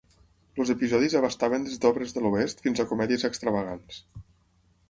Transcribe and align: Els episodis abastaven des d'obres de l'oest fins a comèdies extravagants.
Els 0.63 0.71
episodis 0.73 1.15
abastaven 1.19 1.69
des 1.69 1.77
d'obres 1.83 2.15
de 2.17 2.25
l'oest 2.25 2.65
fins 2.65 2.81
a 2.85 2.89
comèdies 2.95 3.27
extravagants. 3.31 4.05